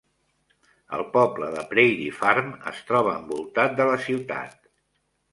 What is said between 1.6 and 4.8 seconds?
Prairie Farm es troba envoltat de la ciutat.